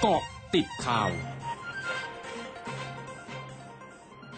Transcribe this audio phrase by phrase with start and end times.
[0.00, 0.22] เกาะ
[0.54, 1.10] ติดข่าว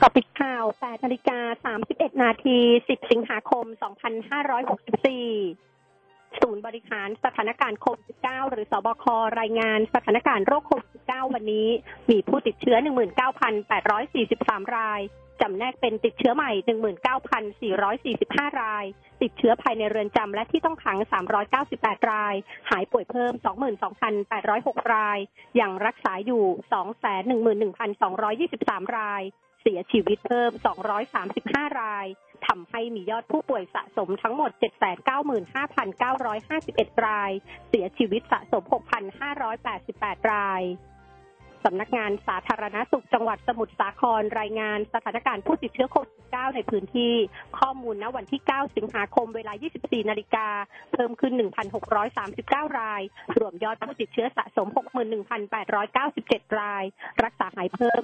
[0.00, 3.82] กาะติดข่าว 8นาฬิกา 31 นาที 10 สิงหาคม 2564
[6.40, 9.04] ศูนย์บริหารสถานการณ์โควิด -19 หรือสบค
[9.40, 11.68] รายงานสถานการณ์โรคโควิด -19 วันนี้
[12.10, 12.76] มีผู้ติดเชื้อ
[13.56, 15.00] 19,843 ราย
[15.40, 16.50] จำแนกเป็นติดเชื้อใหม่
[18.50, 18.84] 19,445 ราย
[19.22, 20.98] ติดเชื้อภายในเรือนจำและที่ต้องขัง
[21.54, 22.34] 398 ราย
[22.70, 23.32] หายป่วยเพิ่ม
[24.12, 25.18] 22,806 ราย
[25.60, 26.44] ยังรักษาอยู่
[27.70, 29.22] 211,223 ราย
[29.62, 30.50] เสียชีวิตเพิ่ม
[31.16, 32.06] 235 ราย
[32.46, 34.50] ทำให้มียอดผู้ป่วยสะสมทั้งหมด
[36.18, 37.30] 795,951 ราย
[37.68, 38.62] เสียชีวิตสะสม
[39.46, 40.62] 6,588 ราย
[41.70, 47.14] สำนักงานสาธารณสุขจังหวัดสมุทรสาครรายงานสถานการณ์ผู้ติดเชื้อโควิด -19 ในพื้นที่
[47.58, 50.48] ข้อมูลณวันที่ 9 สิงหาคมเวลา 24 นาฬิกา
[50.92, 51.32] เพิ่มขึ้น
[52.06, 53.02] 1,639 ราย
[53.38, 54.68] รวมยอดผู้ติดเชื้อสะสม
[55.82, 56.84] 61,897 ราย
[57.24, 58.02] รักษาหายเพิ่ม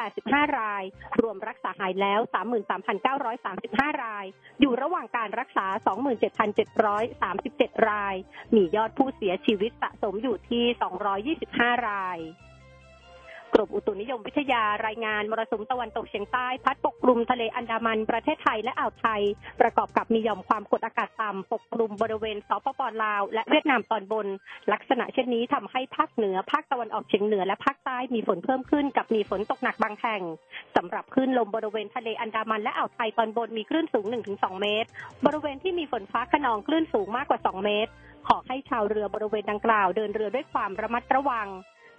[0.00, 0.84] 485 ราย
[1.20, 2.20] รวมรักษาหายแล้ว
[3.12, 4.26] 33,935 ราย
[4.60, 5.66] อยู่ระหว่างการรักษา
[6.56, 8.14] 27,737 ราย
[8.54, 10.64] มียอดผู้เสียชีวิตสะสมอยู่ที่
[11.42, 12.20] 225 ราย
[13.54, 19.22] กรมอุตุนิยมวิทยารายงานมรสุมตะวันตกเฉียงใต้ พัดปกคลุมทะเลอันดามันประเทศไทยและอ่าวไทย
[19.60, 24.26] ประกอบกับมีหย่อมความกดอากาศต่ำปกคลุมบริเวณสปปลาวและเวียดนามตอนบน
[24.72, 30.22] ลักษณะเช่นนี้ทำให้ภาคเหนือภาคตะวันออกเฉียงเหนือและภาคใต้มีฝนเพิ่มขึ้นกับมีฝนตกหนักบางแห่ง
[30.76, 34.88] สำหรับคลื่นลมบริเวณทะเลอันดามันและอ่าวไทยตอนบนมีคลื่นสูง 1-2 เมตร
[35.26, 37.92] บริเวณที่มีฝนฟ้าขนองคลื่นสูงมากกว่า 2 เมตร
[38.28, 41.48] ขอให้ชาวเรือบริเวณดังกล่าวเดินเรือด้วยความระมัดระวัง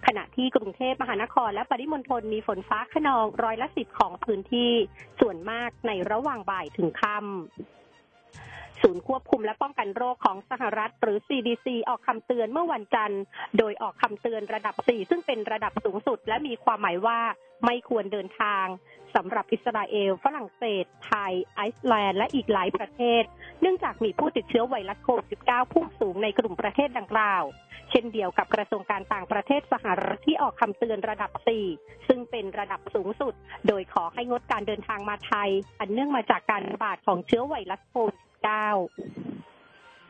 [0.06, 4.72] ขณะที่กรุงเทพมหานครและปริมณฑลมีฝนฟ้าขนองร้อยละสิบของพื้นที่
[5.20, 13.22] ส่วนมากในระหว่างบ่ายถึงค่ำศูนย์ควบคุมและป้องกันโรคของสหรัฐ หรือ CDC ออกคำเตือนเมื่อวันจันทร์
[13.58, 17.20] โดยออกคำเตือนระดับ 4 ซึ่งเป็นระดับสูงสุด และมีความหมายว่า
[17.64, 18.66] ไม่ควรเดินทาง
[19.14, 23.22] สำหรับอิสราเอล ฝรั่งเศส ไทย ไอซ์แลนด์ และอีกหลายประเทศ
[23.60, 27.42] เนื่องจากมีผู้ติดเชื้อไวรัสโควิด -19 พุ่งสูงในกลุ่มประเทศดังกล่าว
[27.90, 31.30] เช่นเดียวกับกระทรวงการต่างประเทศสหรัฐที่ออกคำเตือนระดับ
[31.70, 33.34] 4 ซึ่งเป็นระดับสูงสุด
[33.68, 35.50] โดยขอให้งดการเดินทางมาไทย
[35.80, 39.37] อันเนื่องมาจากการระบาดของเชื้อไวรัสโควิด -19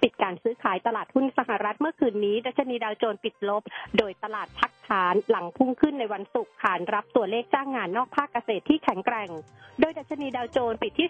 [0.03, 3.63] ปิดการซื้อขายตลาดหุ้นสหรัฐเมื่อคืนนี้ ดัชนีดาวโจนส์ปิดลบ
[3.99, 9.31] โดยตลาดพักฐานหลังพุ่งขึ้นในวันศุกร์ขานรับตัวเลขจ้างงานนอกภาคเกษตรที่แข็งแกร่ง
[9.81, 11.09] โดยดัชนีดาวโจนส์ปิดที่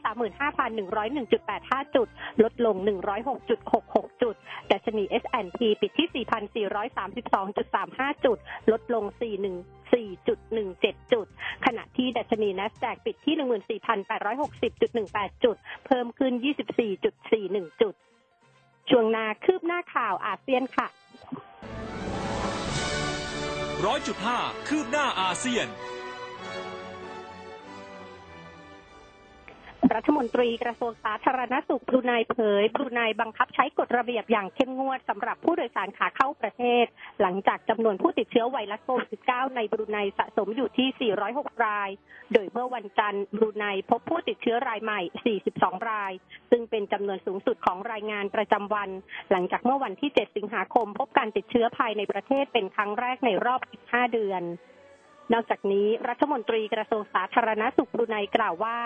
[1.27, 2.09] 35,101.85 จุด
[2.43, 2.77] ลดลง
[3.49, 4.35] 106.66 จุด
[4.73, 8.39] ดัชนี S&P ปิดที่ 4,432.35 จุด
[8.73, 9.05] ลดลง
[9.93, 11.27] 414.17 จุด
[11.67, 15.57] ขณะที่ดัชนี NASDAQ ปิดที่ 14,860.18 จุด
[15.87, 16.33] เพิ่มขึ้น
[17.07, 17.95] 24.41 จุด
[18.91, 20.87] ช่วงหน้าคืบหน้าข่าวอาเซียนค่ะ
[23.87, 24.39] ร้อยจุดห้า
[24.69, 25.67] คืบหน้าอาเซียน
[29.95, 36.85] รัฐมนตรีกระทรวงสาธารณสุขบรูไนเผยบรูไนบังคับใช้กฎระเบียบอย่างเข้มงวดสำหรับผู้โดยสารขาเข้าประเทศ
[37.21, 41.91] หลังจากจำนวนผู้ติดเชื้อไวรัสโควิด -19 ในบรูไนสะสมอยู่ที่ 406 ราย
[42.33, 45.01] โดยเมื่อวันจันทร์บรูไนพบผู้ติดเชื้อรายใหม่
[45.47, 46.13] 42 ราย
[46.51, 48.91] ซึ่งเป็นจำนวนสูงสุดของรายงานประจำวัน
[49.31, 54.45] หลังจากเมื่อวันที่ 7 สิงหาคม พบการติดเชื้อภายในประเทศเป็นครั้งแรกในรอบ 15 เดือน
[55.35, 58.79] นอกจากนี้รัฐมนตรีกระทรวงสาธารณสุขบรูไนกล่าวว่า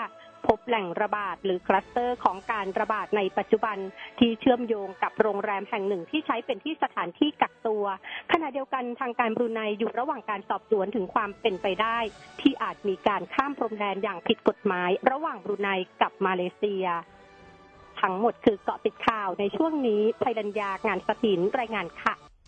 [0.67, 3.77] แหล่งระบาดหรือคลัสเตอร์ของการระบาดในปัจจุบัน
[4.19, 7.85] ที่เชื่อมโยงกับโรงแรมแห่งหนึ่งที่ใช้เป็นที่สถานที่กักตัว
[8.31, 11.97] ขณะเดียวกันทางการบรูไนอยู่ระหว่างการสอบสวนถึงความเป็นไปได้
[12.41, 15.69] ที่อาจมีการข้ามพรมแดนอย่างผิดกฎหมาย ระหว่างบรูไน
[16.01, 16.85] กับมาเลเซีย
[18.01, 22.15] ทั้งหมดคือเกาะติดข่าวในช่วงนี้ภัยดัญญางานสถินรายงานค่ะ